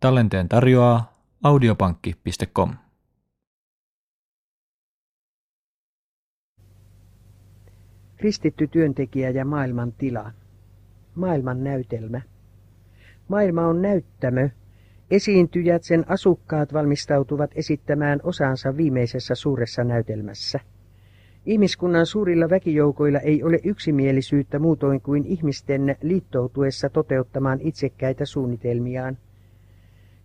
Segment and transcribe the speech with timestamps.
[0.00, 1.12] Tallenteen tarjoaa
[1.42, 2.74] audiopankki.com.
[8.16, 10.32] Kristitty työntekijä ja maailman tila.
[11.14, 12.20] Maailman näytelmä.
[13.28, 14.48] Maailma on näyttämö.
[15.10, 20.60] Esiintyjät, sen asukkaat valmistautuvat esittämään osansa viimeisessä suuressa näytelmässä.
[21.46, 29.18] Ihmiskunnan suurilla väkijoukoilla ei ole yksimielisyyttä muutoin kuin ihmisten liittoutuessa toteuttamaan itsekkäitä suunnitelmiaan.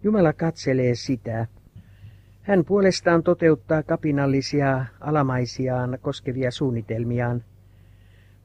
[0.04, 1.48] Jumala katselee sitä.
[2.42, 7.44] Hän puolestaan toteuttaa kapinallisia alamaisiaan koskevia suunnitelmiaan.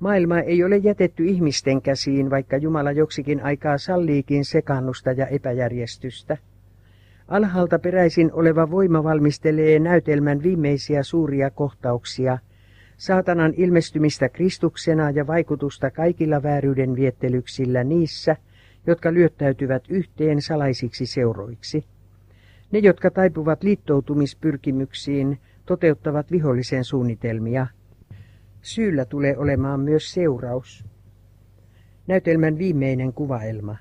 [0.01, 6.37] Maailma ei ole jätetty ihmisten käsiin, vaikka Jumala joksikin aikaa salliikin sekannusta ja epäjärjestystä.
[7.29, 12.39] Alhaalta peräisin oleva voima valmistelee näytelmän viimeisiä suuria kohtauksia,
[12.97, 18.37] saatanan ilmestymistä Kristuksena ja vaikutusta kaikilla vääryyden viettelyksillä niissä,
[18.87, 21.85] jotka lyöttäytyvät yhteen salaisiksi seuroiksi.
[22.73, 27.67] Ne, jotka taipuvat liittoutumispyrkimyksiin, toteuttavat vihollisen suunnitelmia.
[28.63, 30.85] Syyllä tulee olemaan myös seuraus.
[32.07, 33.77] Näytelmän viimeinen kuvaelma.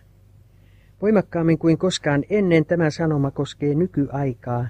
[1.01, 4.67] Voimakkaammin kuin koskaan ennen tämä sanoma koskee nykyaikaa.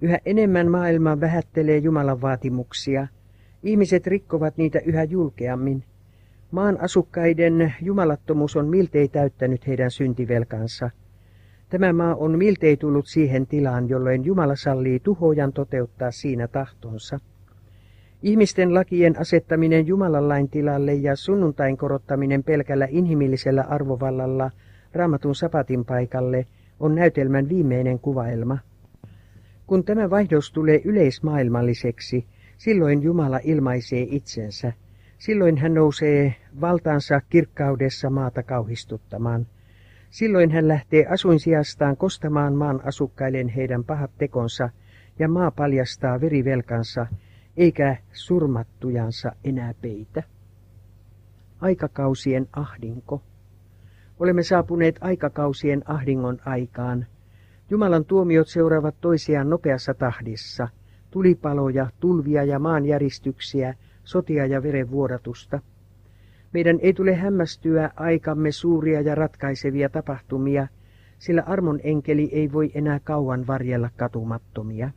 [0.00, 3.06] Yhä enemmän maailma vähättelee Jumalan vaatimuksia.
[3.62, 5.84] Ihmiset rikkovat niitä yhä julkeammin.
[6.52, 10.90] Maan asukkaiden jumalattomuus on miltei täyttänyt heidän syntivelkansa.
[11.68, 17.18] Tämä maa on miltei tullut siihen tilaan, jolloin Jumala sallii tuhojan toteuttaa siinä tahtonsa.
[18.22, 24.50] Ihmisten lakien asettaminen Jumalan lain tilalle ja sunnuntain korottaminen pelkällä inhimillisellä arvovallalla
[24.92, 26.46] raamatun sapatin paikalle
[26.80, 28.58] on näytelmän viimeinen kuvaelma.
[29.66, 32.26] Kun tämä vaihdos tulee yleismaailmalliseksi,
[32.58, 34.72] silloin Jumala ilmaisee itsensä–
[35.22, 39.46] Silloin hän nousee valtaansa kirkkaudessa maata kauhistuttamaan.
[40.10, 44.68] Silloin hän lähtee asuinsijastaan kostamaan maan asukkaiden heidän pahat tekonsa,
[45.18, 47.06] ja maa paljastaa verivelkansa,
[47.56, 50.22] eikä surmattujansa enää peitä.
[51.60, 53.22] Aikakausien ahdinko.
[54.20, 57.06] Olemme saapuneet aikakausien ahdingon aikaan.
[57.70, 60.68] Jumalan tuomiot seuraavat toisiaan nopeassa tahdissa.
[61.10, 63.74] Tulipaloja, tulvia ja maanjäristyksiä–
[64.04, 65.60] sotia ja verenvuodatusta.
[66.52, 70.66] Meidän ei tule hämmästyä aikamme suuria ja ratkaisevia tapahtumia,
[71.18, 74.90] sillä armon enkeli ei voi enää kauan varjella katumattomia.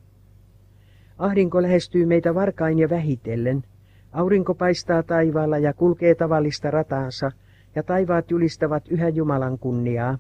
[1.18, 3.64] Ahdinko lähestyy meitä varkain ja vähitellen.
[4.12, 7.32] Aurinko paistaa taivaalla ja kulkee tavallista rataansa,
[7.76, 10.18] ja taivaat julistavat yhä Jumalan kunniaa.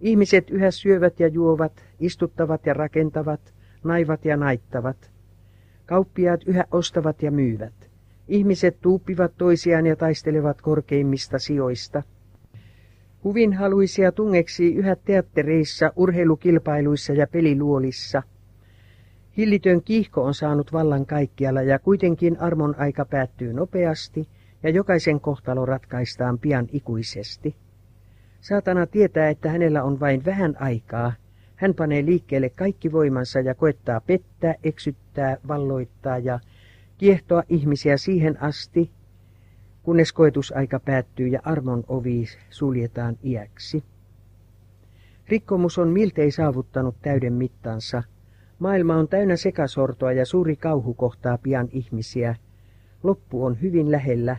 [0.00, 3.54] Ihmiset yhä syövät ja juovat, istuttavat ja rakentavat,
[3.84, 5.10] naivat ja naittavat.
[5.86, 7.79] Kauppiaat yhä ostavat ja myyvät.
[8.30, 12.02] Ihmiset tuuppivat toisiaan ja taistelevat korkeimmista sijoista.
[13.24, 18.22] Huvinhaluisia tungeksi yhä teattereissa, urheilukilpailuissa ja peliluolissa.
[19.36, 24.28] Hillitön kiihko on saanut vallan kaikkialla ja kuitenkin armon aika päättyy nopeasti
[24.62, 27.54] ja jokaisen kohtalo ratkaistaan pian ikuisesti.
[28.40, 31.12] Saatana tietää, että hänellä on vain vähän aikaa.
[31.56, 36.40] Hän panee liikkeelle kaikki voimansa ja koettaa pettää, eksyttää, valloittaa ja
[37.00, 38.90] kiehtoa ihmisiä siihen asti,
[39.82, 43.84] kunnes koetusaika päättyy ja armon ovi suljetaan iäksi.
[45.28, 48.02] Rikkomus on miltei saavuttanut täyden mittansa.
[48.58, 52.34] Maailma on täynnä sekasortoa ja suuri kauhu kohtaa pian ihmisiä.
[53.02, 54.36] Loppu on hyvin lähellä.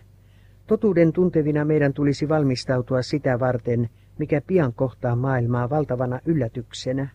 [0.68, 3.90] Totuuden tuntevina meidän tulisi valmistautua sitä varten,
[4.20, 7.10] mikä pian kohtaa maailmaa valtavana yllätyksenä.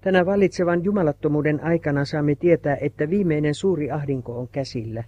[0.00, 5.04] Tänä vallitsevan jumalattomuuden aikana saamme tietää, että viimeinen suuri ahdinko on käsillä.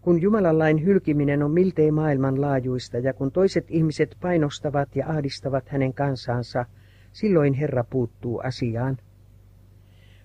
[0.00, 5.94] Kun Jumalan lain hylkiminen on miltei maailmanlaajuista ja kun toiset ihmiset painostavat ja ahdistavat hänen
[5.94, 6.64] kansansa,
[7.12, 8.96] silloin Herra puuttuu asiaan.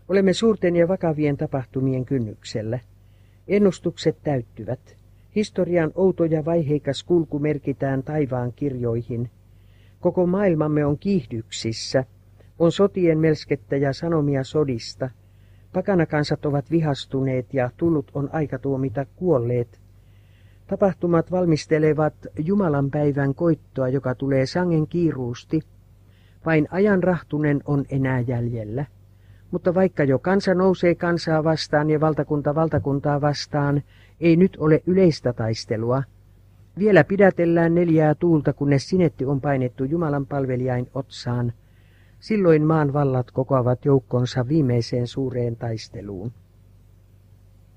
[0.07, 2.79] Olemme suurten ja vakavien tapahtumien kynnyksellä.
[3.47, 4.97] Ennustukset täyttyvät.
[5.35, 9.29] Historian outo ja vaiheikas kulku merkitään taivaan kirjoihin.
[9.99, 12.03] Koko maailmamme on kiihdyksissä–
[12.61, 15.09] on sotien melskettä ja sanomia sodista.
[15.73, 19.79] Pakanakansat ovat vihastuneet ja tullut on aika tuomita kuolleet.
[20.67, 25.61] Tapahtumat valmistelevat Jumalan päivän koittoa, joka tulee sangen kiiruusti.
[26.45, 28.85] Vain ajan rahtunen on enää jäljellä.
[29.51, 33.81] Mutta vaikka jo kansa nousee kansaa vastaan ja valtakunta valtakuntaa vastaan,
[34.19, 36.03] ei nyt ole yleistä taistelua.
[36.79, 41.53] Vielä pidätellään neljää tuulta, kunnes sinetti on painettu Jumalan palvelijain otsaan–
[42.21, 46.31] Silloin maan vallat kokoavat joukkonsa viimeiseen suureen taisteluun.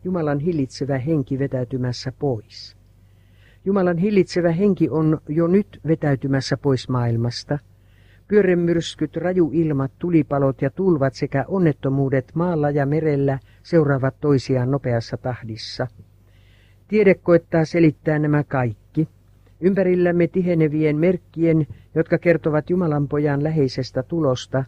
[0.05, 2.77] Jumalan hillitsevä henki vetäytymässä pois.
[3.65, 7.59] Jumalan hillitsevä henki on jo nyt vetäytymässä pois maailmasta.
[8.29, 15.87] Pyörremyrskyt, rajuilmat, tulipalot ja tulvat sekä onnettomuudet maalla ja merellä seuraavat toisiaan nopeassa tahdissa.
[16.89, 18.84] Tiede koettaa selittää nämä kaikki.
[19.65, 24.65] Ympärillämme tihenevien merkkien, jotka kertovat Jumalan pojan läheisestä tulosta,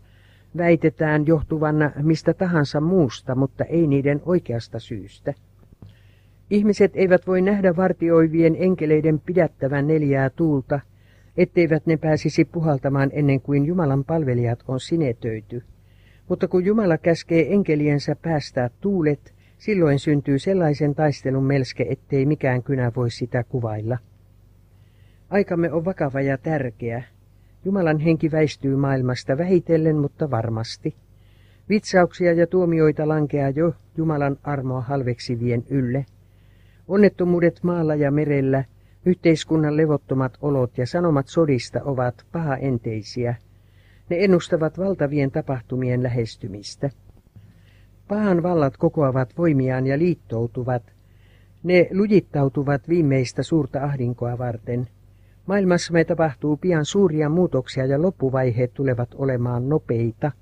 [0.56, 5.34] väitetään johtuvan mistä tahansa muusta, mutta ei niiden oikeasta syystä.
[6.50, 10.80] Ihmiset eivät voi nähdä vartioivien enkeleiden pidättävän neljää tuulta,
[11.36, 15.62] etteivät ne pääsisi puhaltamaan ennen kuin Jumalan palvelijat on sinetöity.
[16.28, 22.92] Mutta kun Jumala käskee enkeliensä päästää tuulet, silloin syntyy sellaisen taistelun melske, ettei mikään kynä
[22.96, 23.98] voi sitä kuvailla.
[25.30, 27.02] Aikamme on vakava ja tärkeä.
[27.64, 30.94] Jumalan henki väistyy maailmasta vähitellen, mutta varmasti.
[31.68, 36.06] Vitsauksia ja tuomioita lankeaa jo Jumalan armoa halveksivien ylle.
[36.88, 38.64] Onnettomuudet maalla ja merellä,
[39.06, 43.34] yhteiskunnan levottomat olot ja sanomat sodista ovat pahaenteisiä.
[44.10, 46.90] Ne ennustavat valtavien tapahtumien lähestymistä.
[48.08, 50.82] Pahan vallat kokoavat voimiaan ja liittoutuvat.
[51.62, 54.86] Ne lujittautuvat viimeistä suurta ahdinkoa varten.
[55.46, 60.32] Maailmassamme tapahtuu pian suuria muutoksia ja loppuvaiheet tulevat olemaan nopeita.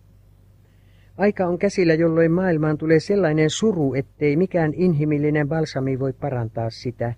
[1.16, 7.14] Aika on käsillä, jolloin maailmaan tulee sellainen suru, ettei mikään inhimillinen balsami voi parantaa sitä.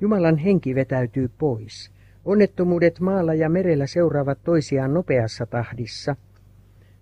[0.00, 1.90] Jumalan henki vetäytyy pois.
[2.24, 6.16] Onnettomuudet maalla ja merellä seuraavat toisiaan nopeassa tahdissa.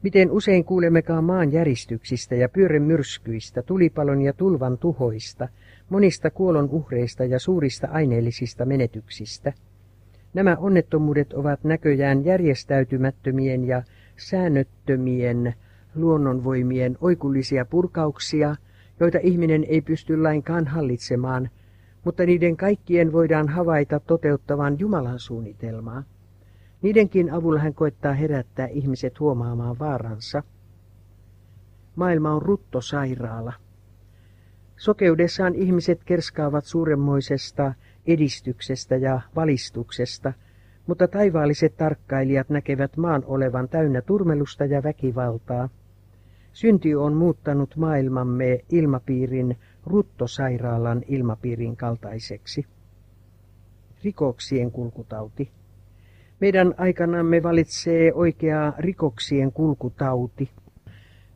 [0.02, 5.48] Miten usein kuulemmekaan maan järistyksistä ja pyörremyrskyistä, tulipalon ja tulvan tuhoista,
[5.88, 9.52] monista kuolon uhreista ja suurista aineellisista menetyksistä.
[10.34, 13.82] Nämä onnettomuudet ovat näköjään järjestäytymättömien ja
[14.16, 15.54] säännöttömien
[15.94, 18.56] luonnonvoimien oikullisia purkauksia,
[19.00, 21.50] joita ihminen ei pysty lainkaan hallitsemaan,
[22.04, 26.02] mutta niiden kaikkien voidaan havaita toteuttavan Jumalan suunnitelmaa.
[26.82, 30.42] Niidenkin avulla hän koettaa herättää ihmiset huomaamaan vaaransa.
[31.96, 33.52] Maailma on ruttosairaala.
[34.76, 37.74] Sokeudessaan ihmiset kerskaavat suuremmoisesta
[38.06, 40.32] edistyksestä ja valistuksesta,
[40.86, 45.68] mutta taivaalliset tarkkailijat näkevät maan olevan täynnä turmelusta ja väkivaltaa.
[46.52, 49.56] Synti on muuttanut maailmamme ilmapiirin
[49.86, 52.66] ruttosairaalan ilmapiirin kaltaiseksi.
[54.04, 55.50] Rikoksien kulkutauti.
[56.40, 60.50] Meidän aikanamme valitsee oikea rikoksien kulkutauti,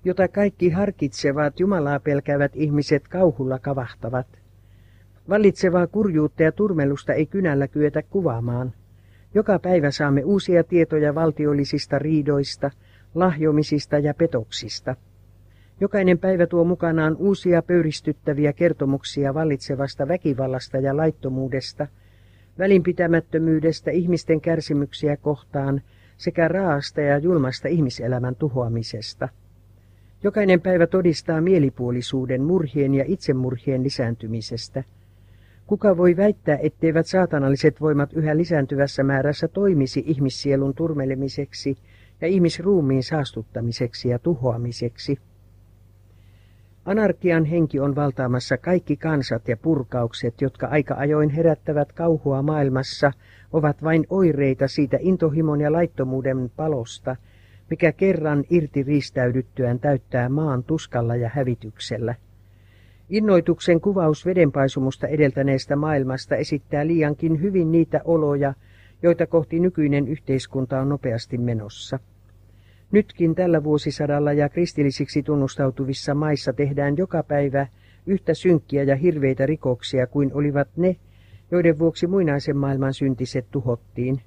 [0.04, 4.26] jota kaikki harkitsevat, Jumalaa pelkäävät ihmiset kauhulla kavahtavat.
[5.28, 8.72] Vallitsevaa kurjuutta ja turmelusta ei kynällä kyetä kuvaamaan.
[9.34, 12.70] Joka päivä saamme uusia tietoja valtiollisista riidoista,
[13.14, 14.96] lahjomisista ja petoksista.
[15.80, 21.86] Jokainen päivä tuo mukanaan uusia pöyristyttäviä kertomuksia vallitsevasta väkivallasta ja laittomuudesta,
[22.58, 25.82] välinpitämättömyydestä ihmisten kärsimyksiä kohtaan
[26.16, 29.28] sekä raasta ja julmasta ihmiselämän tuhoamisesta.
[30.22, 34.84] Jokainen päivä todistaa mielipuolisuuden, murhien ja itsemurhien lisääntymisestä.
[35.68, 41.76] Kuka voi väittää, etteivät saatanalliset voimat yhä lisääntyvässä määrässä toimisi ihmissielun turmelemiseksi
[42.20, 45.18] ja ihmisruumiin saastuttamiseksi ja tuhoamiseksi?
[46.84, 53.12] Anarkian henki on valtaamassa kaikki kansat ja purkaukset, jotka aika ajoin herättävät kauhua maailmassa,
[53.52, 57.16] ovat vain oireita siitä intohimon ja laittomuuden palosta,
[57.70, 62.14] mikä kerran irti riistäydyttyään täyttää maan tuskalla ja hävityksellä.
[63.10, 68.54] Innoituksen kuvaus vedenpaisumusta edeltäneestä maailmasta esittää liiankin hyvin niitä oloja,
[69.02, 71.98] joita kohti nykyinen yhteiskunta on nopeasti menossa.
[72.92, 77.66] Nytkin tällä vuosisadalla ja kristillisiksi tunnustautuvissa maissa tehdään joka päivä
[78.06, 80.96] yhtä synkkiä ja hirveitä rikoksia kuin olivat ne,
[81.50, 84.20] joiden vuoksi muinaisen maailman syntiset tuhottiin.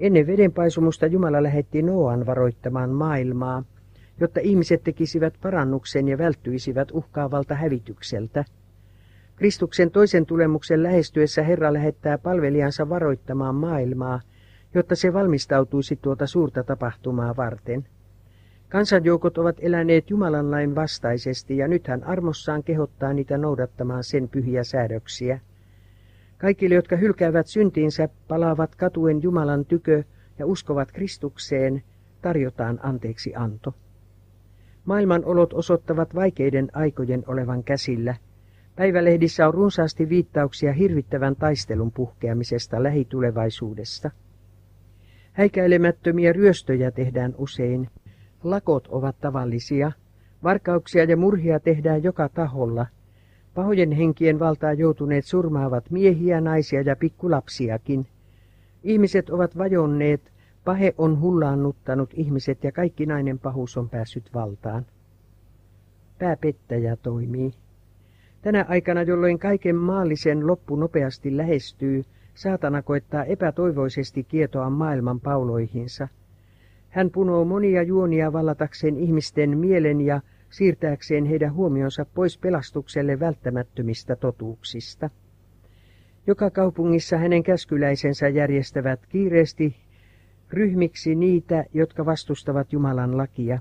[0.00, 3.64] Ennen vedenpaisumusta Jumala lähetti Noan varoittamaan maailmaa,
[4.20, 8.44] jotta ihmiset tekisivät parannuksen ja välttyisivät uhkaavalta hävitykseltä.
[9.36, 14.20] Kristuksen toisen tulemuksen lähestyessä Herra lähettää palvelijansa varoittamaan maailmaa–
[14.76, 17.86] jotta se valmistautuisi tuota suurta tapahtumaa varten.
[18.68, 24.64] Kansanjoukot ovat eläneet Jumalan lain vastaisesti ja nyt hän armossaan kehottaa niitä noudattamaan sen pyhiä
[24.64, 25.40] säädöksiä.
[26.38, 30.02] Kaikille, jotka hylkäävät syntiinsä, palaavat katuen Jumalan tykö
[30.38, 31.82] ja uskovat Kristukseen,
[32.22, 33.74] tarjotaan anteeksi anto.
[34.86, 38.14] Maailman olot osoittavat vaikeiden aikojen olevan käsillä.
[38.76, 44.10] Päivälehdissä on runsaasti viittauksia hirvittävän taistelun puhkeamisesta lähitulevaisuudessa.
[45.32, 47.88] Häikäilemättömiä ryöstöjä tehdään usein.
[48.42, 49.92] Lakot ovat tavallisia.
[50.42, 52.86] Varkauksia ja murhia tehdään joka taholla.
[53.54, 58.06] Pahojen henkien valtaa joutuneet surmaavat miehiä, naisia ja pikkulapsiakin.
[58.82, 60.32] Ihmiset ovat vajonneet
[60.66, 64.86] Pahe on hullaannuttanut ihmiset ja kaikki nainen pahuus on päässyt valtaan.
[66.18, 67.52] Pääpettäjä toimii.
[68.42, 72.02] Tänä aikana, jolloin kaiken maallisen loppu nopeasti lähestyy,
[72.34, 76.08] saatana koettaa epätoivoisesti kietoa maailman pauloihinsa.
[76.88, 80.20] Hän punoo monia juonia vallatakseen ihmisten mielen ja
[80.50, 85.10] siirtääkseen heidän huomionsa pois pelastukselle välttämättömistä totuuksista.
[86.26, 89.85] Joka kaupungissa hänen käskyläisensä järjestävät kiireesti
[90.52, 93.58] ryhmiksi niitä, jotka vastustavat Jumalan lakia.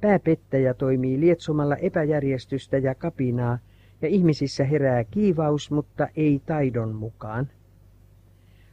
[0.00, 3.58] Pääpettäjä toimii lietsomalla epäjärjestystä ja kapinaa,
[4.02, 7.48] ja ihmisissä herää kiivaus, mutta ei taidon mukaan.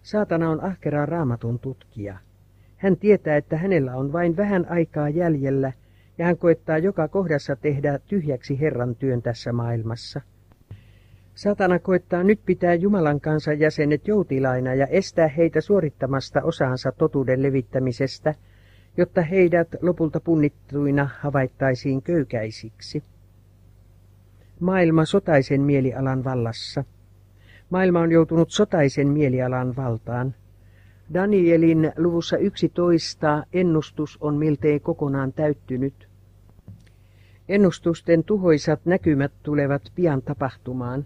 [0.03, 2.17] Saatana on ahkera raamatun tutkija.
[2.77, 5.73] Hän tietää, että hänellä on vain vähän aikaa jäljellä,
[6.17, 10.21] ja hän koettaa joka kohdassa tehdä tyhjäksi Herran työn tässä maailmassa.
[11.35, 18.35] Satana koettaa nyt pitää Jumalan kansan jäsenet joutilaina ja estää heitä suorittamasta osaansa totuuden levittämisestä,
[18.97, 23.03] jotta heidät lopulta punnittuina havaittaisiin köykäisiksi.
[24.59, 26.83] Maailma sotaisen mielialan vallassa.
[27.69, 30.35] Maailma on joutunut sotaisen mielialan valtaan.
[31.13, 36.07] Danielin luvussa 11 ennustus on miltei kokonaan täyttynyt.
[37.49, 41.05] Ennustusten tuhoisat näkymät tulevat pian tapahtumaan.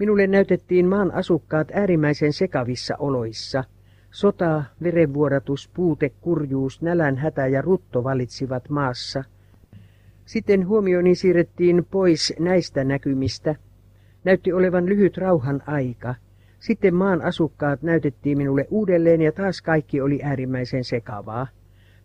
[0.00, 3.64] Minulle näytettiin maan asukkaat äärimmäisen sekavissa oloissa.
[4.10, 9.24] Sota, verenvuodatus, puute, kurjuus, nälän, hätä ja rutto valitsivat maassa.
[10.24, 13.54] Sitten huomioni siirrettiin pois näistä näkymistä.
[14.24, 16.14] Näytti olevan lyhyt rauhan aika.
[16.58, 21.46] Sitten maan asukkaat näytettiin minulle uudelleen ja taas kaikki oli äärimmäisen sekavaa.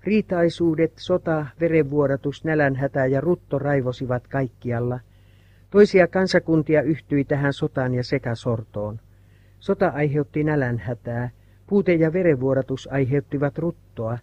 [0.03, 4.99] Riitaisuudet, sota, verenvuodatus, nälänhätä ja rutto raivosivat kaikkialla–
[5.75, 9.00] Toisia kansakuntia yhtyi tähän sotaan ja sekasortoon.
[9.60, 11.29] Sota aiheutti nälänhätää,
[11.67, 14.17] puute ja verenvuodatus aiheuttivat ruttoa,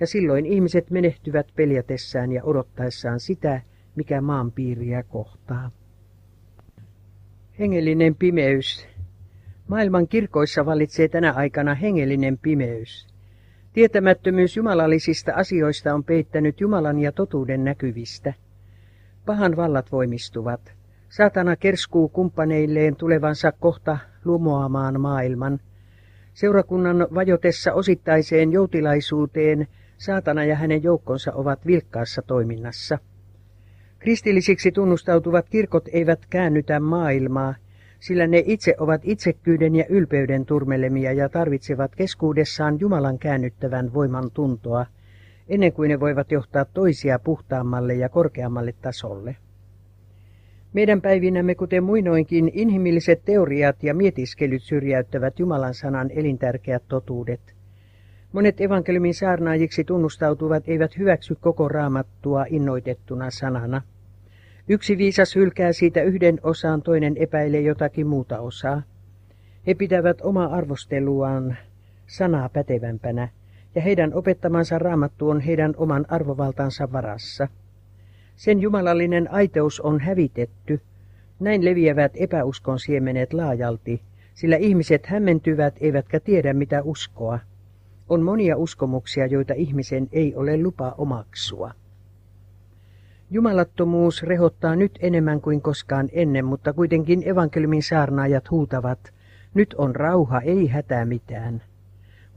[0.00, 3.62] ja silloin ihmiset menehtyvät peljätessään ja odottaessaan sitä,
[3.96, 5.70] mikä maan piiriä kohtaa.
[7.58, 8.88] Hengellinen pimeys.
[9.68, 13.06] Maailman kirkoissa valitsee tänä aikana hengellinen pimeys.
[13.72, 18.34] Tietämättömyys jumalallisista asioista on peittänyt Jumalan ja totuuden näkyvistä.
[19.26, 20.77] Pahan vallat voimistuvat.
[21.08, 25.58] Saatana kerskuu kumppaneilleen tulevansa kohta lumoamaan maailman.
[26.34, 29.66] Seurakunnan vajotessa osittaiseen joutilaisuuteen
[29.98, 32.98] saatana ja hänen joukkonsa ovat vilkkaassa toiminnassa.
[33.98, 37.54] Kristillisiksi tunnustautuvat kirkot eivät käännytä maailmaa,
[38.00, 44.86] sillä ne itse ovat itsekkyyden ja ylpeyden turmelemia ja tarvitsevat keskuudessaan Jumalan käännyttävän voiman tuntoa,
[45.48, 49.36] ennen kuin ne voivat johtaa toisia puhtaammalle ja korkeammalle tasolle.
[50.72, 57.40] Meidän päivinämme, kuten muinoinkin, inhimilliset teoriat ja mietiskelyt syrjäyttävät Jumalan sanan elintärkeät totuudet.
[58.32, 63.82] Monet evankeliumin saarnaajiksi tunnustautuvat eivät hyväksy koko raamattua innoitettuna sanana.
[64.68, 68.82] Yksi viisas hylkää siitä yhden osaan, toinen epäilee jotakin muuta osaa.
[69.66, 71.56] He pitävät omaa arvosteluaan
[72.06, 73.28] sanaa pätevämpänä,
[73.74, 77.48] ja heidän opettamansa raamattu on heidän oman arvovaltansa varassa.
[78.38, 80.80] Sen jumalallinen aiteus on hävitetty.
[81.40, 84.02] Näin leviävät epäuskon siemenet laajalti,
[84.34, 87.38] sillä ihmiset hämmentyvät eivätkä tiedä mitä uskoa.
[88.08, 91.70] On monia uskomuksia, joita ihmisen ei ole lupa omaksua.
[93.30, 99.14] Jumalattomuus rehottaa nyt enemmän kuin koskaan ennen, mutta kuitenkin evankeliumin saarnaajat huutavat,
[99.54, 101.62] nyt on rauha, ei hätää mitään.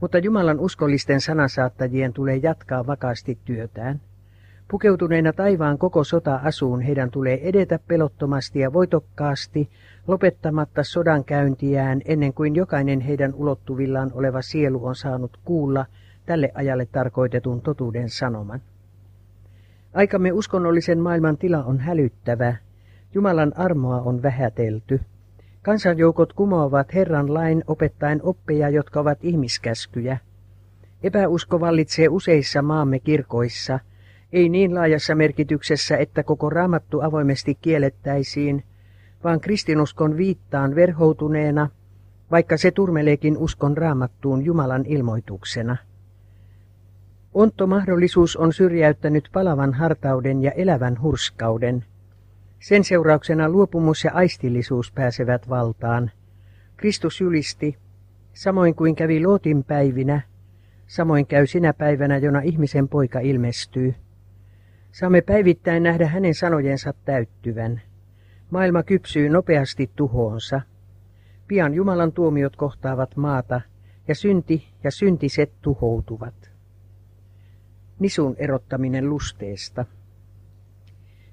[0.00, 4.00] Mutta Jumalan uskollisten sanasaattajien tulee jatkaa vakaasti työtään.
[4.72, 9.70] Pukeutuneena taivaan koko sota-asuun heidän tulee edetä pelottomasti ja voitokkaasti,
[10.06, 15.86] lopettamatta sodan käyntiään ennen kuin jokainen heidän ulottuvillaan oleva sielu on saanut kuulla
[16.26, 18.60] tälle ajalle tarkoitetun totuuden sanoman.
[19.94, 22.56] Aikamme uskonnollisen maailman tila on hälyttävä.
[23.14, 25.00] Jumalan armoa on vähätelty.
[25.62, 30.18] Kansanjoukot kumoavat Herran lain opettaen oppeja, jotka ovat ihmiskäskyjä.
[31.02, 33.78] Epäusko vallitsee useissa maamme kirkoissa–
[34.32, 38.64] ei niin laajassa merkityksessä, että koko raamattu avoimesti kiellettäisiin,
[39.24, 41.68] vaan kristinuskon viittaan verhoutuneena,
[42.30, 45.76] vaikka se turmeleekin uskon raamattuun Jumalan ilmoituksena.
[47.34, 51.84] Ontto mahdollisuus on syrjäyttänyt palavan hartauden ja elävän hurskauden.
[52.60, 56.10] Sen seurauksena luopumus ja aistillisuus pääsevät valtaan.
[56.76, 57.76] Kristus julisti,
[58.32, 60.20] samoin kuin kävi Lootin päivinä,
[60.86, 63.94] samoin käy sinä päivänä, jona ihmisen poika ilmestyy.
[64.92, 67.80] Saamme päivittäin nähdä hänen sanojensa täyttyvän.
[68.50, 70.60] Maailma kypsyy nopeasti tuhoonsa.
[71.48, 73.60] Pian Jumalan tuomiot kohtaavat maata,
[74.08, 76.50] ja synti ja syntiset tuhoutuvat.
[77.98, 79.84] Nisun erottaminen lusteesta.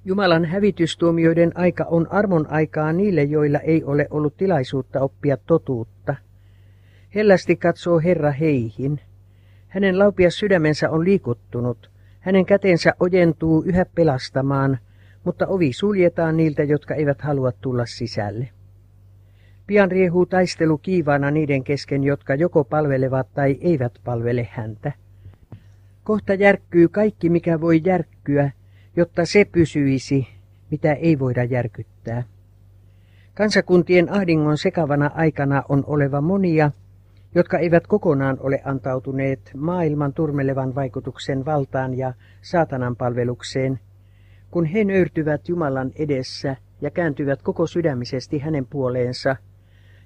[0.06, 6.16] Jumalan hävitystuomioiden aika on armon aikaa niille, joilla ei ole ollut tilaisuutta oppia totuutta.
[7.16, 9.00] Hellästi katsoo Herra heihin.
[9.68, 11.99] Hänen laupias sydämensä on liikuttunut.
[12.30, 14.78] Hänen kätensä ojentuu yhä pelastamaan,
[15.24, 18.50] mutta ovi suljetaan niiltä, jotka eivät halua tulla sisälle.
[19.68, 24.92] Pian riehuu taistelu kiivaana niiden kesken, jotka joko palvelevat tai eivät palvele häntä.
[26.04, 28.52] Kohta järkkyy kaikki, mikä voi järkkyä,
[28.96, 30.28] jotta se pysyisi,
[30.72, 32.24] mitä ei voida järkyttää.
[33.34, 36.72] Kansakuntien ahdingon sekavana aikana on oleva monia,
[37.36, 43.80] jotka eivät kokonaan ole antautuneet maailman turmelevan vaikutuksen valtaan ja saatanan palvelukseen,
[44.52, 49.36] kun he nöyrtyvät Jumalan edessä ja kääntyvät koko sydämisesti hänen puoleensa,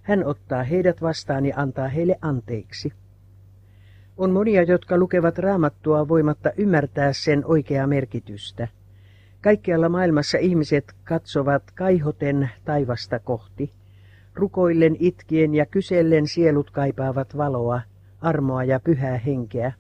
[0.02, 2.94] hän ottaa heidät vastaan ja antaa heille anteeksi.
[4.18, 8.68] On monia, jotka lukevat raamattua voimatta ymmärtää sen oikeaa merkitystä.
[9.42, 13.72] Kaikkialla maailmassa ihmiset katsovat kaihoten taivasta kohti.
[14.36, 17.82] Rukoillen, itkien ja kysellen sielut kaipaavat valoa,
[18.22, 19.74] armoa ja pyhää henkeä.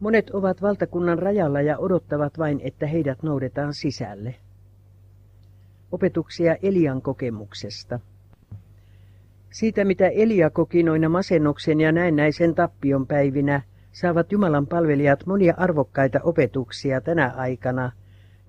[0.00, 4.34] Monet ovat valtakunnan rajalla ja odottavat vain, että heidät noudetaan sisälle.
[5.92, 8.00] Opetuksia Elian kokemuksesta.
[9.50, 13.62] Siitä, mitä Elia koki noina masennuksen ja näennäisen tappion päivinä,
[13.92, 17.92] saavat Jumalan palvelijat monia arvokkaita opetuksia tänä aikana,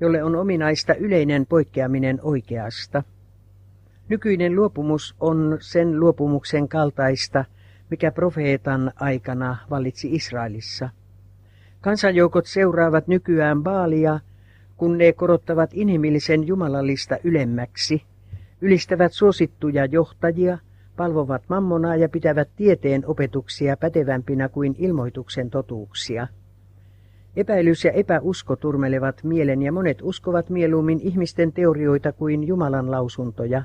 [0.01, 3.03] jolle on ominaista yleinen poikkeaminen oikeasta.
[4.11, 7.45] Nykyinen luopumus on sen luopumuksen kaltaista,
[7.89, 10.89] mikä profeetan aikana vallitsi Israelissa.
[11.81, 14.19] Kansanjoukot seuraavat nykyään Baalia,
[14.77, 18.03] kun ne korottavat inhimillisen jumalallista ylemmäksi,
[18.61, 20.57] ylistävät suosittuja johtajia–
[20.97, 26.27] palvovat mammonaa ja pitävät tieteen opetuksia pätevämpinä kuin ilmoituksen totuuksia.
[27.35, 33.63] Epäilys ja epäusko turmelevat mielen ja monet uskovat mieluummin ihmisten teorioita kuin Jumalan lausuntoja.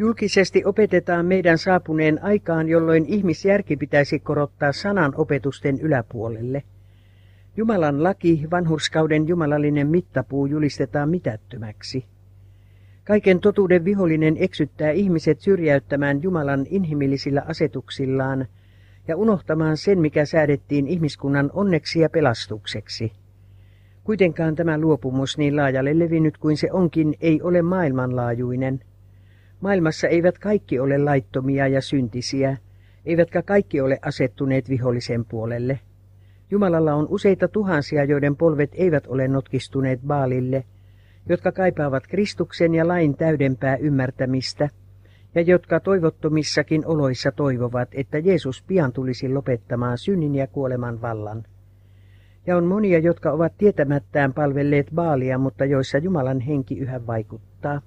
[0.00, 6.62] Julkisesti opetetaan meidän saapuneen aikaan, jolloin ihmisjärki pitäisi korottaa sanan opetusten yläpuolelle.
[7.56, 12.04] Jumalan laki, vanhurskauden jumalallinen mittapuu julistetaan mitättömäksi.
[13.04, 18.46] Kaiken totuuden vihollinen eksyttää ihmiset syrjäyttämään Jumalan inhimillisillä asetuksillaan
[19.08, 23.12] ja unohtamaan sen, mikä säädettiin ihmiskunnan onneksi ja pelastukseksi.
[24.04, 28.80] Kuitenkaan tämä luopumus niin laajalle levinnyt kuin se onkin, ei ole maailmanlaajuinen.
[29.60, 32.56] Maailmassa eivät kaikki ole laittomia ja syntisiä,
[33.06, 35.80] eivätkä kaikki ole asettuneet vihollisen puolelle.
[36.50, 40.64] Jumalalla on useita tuhansia, joiden polvet eivät ole notkistuneet Baalille–
[41.28, 44.68] jotka kaipaavat Kristuksen ja lain täydempää ymmärtämistä,
[45.34, 51.44] ja jotka toivottomissakin oloissa toivovat, että Jeesus pian tulisi lopettamaan synnin ja kuoleman vallan.
[52.46, 57.82] Ja on monia, jotka ovat tietämättään palvelleet Baalia, mutta joissa Jumalan henki yhä vaikuttaa.